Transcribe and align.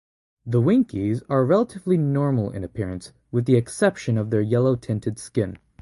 The 0.47 0.59
Winkies 0.61 1.21
are 1.29 1.45
relatively 1.45 1.95
normal 1.95 2.49
in 2.49 2.63
appearance 2.63 3.13
with 3.31 3.45
the 3.45 3.55
exception 3.55 4.17
of 4.17 4.31
their 4.31 4.41
yellow-tinted 4.41 5.19
skin. 5.19 5.59